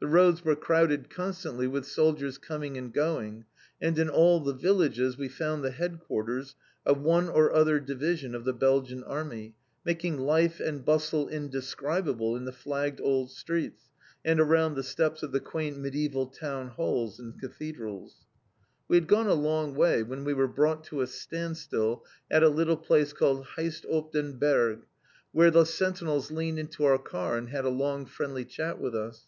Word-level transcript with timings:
The 0.00 0.06
roads 0.06 0.46
were 0.46 0.56
crowded 0.56 1.10
constantly 1.10 1.66
with 1.66 1.84
soldiers 1.84 2.38
coming 2.38 2.78
and 2.78 2.90
going, 2.90 3.44
and 3.82 3.98
in 3.98 4.08
all 4.08 4.40
the 4.40 4.54
villages 4.54 5.18
we 5.18 5.28
found 5.28 5.62
the 5.62 5.72
Headquarters 5.72 6.54
of 6.86 7.02
one 7.02 7.28
or 7.28 7.52
other 7.52 7.78
Division 7.78 8.34
of 8.34 8.46
the 8.46 8.54
Belgian 8.54 9.04
Army, 9.04 9.56
making 9.84 10.16
life 10.20 10.58
and 10.58 10.86
bustle 10.86 11.28
indescribable 11.28 12.34
in 12.34 12.46
the 12.46 12.50
flagged 12.52 12.98
old 13.02 13.30
streets, 13.30 13.90
and 14.24 14.40
around 14.40 14.74
the 14.74 14.82
steps 14.82 15.22
of 15.22 15.32
the 15.32 15.38
quaint 15.40 15.76
mediæval 15.76 16.32
Town 16.32 16.68
Halls 16.68 17.20
and 17.20 17.38
Cathedrals. 17.38 18.24
[Illustration: 18.88 18.88
A 18.88 18.88
FRIENDLY 18.88 18.88
CHAT.] 18.88 18.88
We 18.88 18.96
had 18.96 19.06
gone 19.06 19.38
a 19.38 19.42
long 19.42 19.74
way 19.74 20.02
when 20.02 20.24
we 20.24 20.32
were 20.32 20.48
brought 20.48 20.82
to 20.84 21.02
a 21.02 21.06
standstill 21.06 22.02
at 22.30 22.42
a 22.42 22.48
little 22.48 22.78
place 22.78 23.12
called 23.12 23.44
Heyst 23.56 23.84
op 23.90 24.12
den 24.14 24.38
Berg, 24.38 24.86
where 25.32 25.50
the 25.50 25.66
sentinels 25.66 26.30
leaned 26.30 26.58
into 26.58 26.84
our 26.86 26.96
car 26.96 27.36
and 27.36 27.50
had 27.50 27.66
a 27.66 27.68
long 27.68 28.06
friendly 28.06 28.46
chat 28.46 28.80
with 28.80 28.94
us. 28.96 29.26